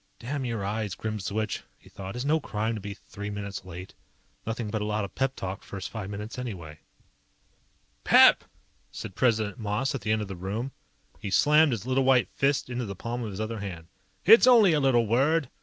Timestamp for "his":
11.71-11.85, 13.29-13.39